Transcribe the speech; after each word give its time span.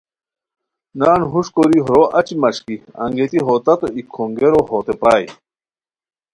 نان 0.99 1.21
ہوݰ 1.31 1.47
کوری 1.55 1.79
ہورو 1.85 2.01
اچی 2.17 2.35
مݰکی 2.41 2.75
انگیتی 3.03 3.39
ہو 3.45 3.53
تتو 3.65 3.87
ای 3.95 4.01
کھونگیرو 4.13 4.59
ہوتے 4.69 4.93
پرائے 4.99 5.25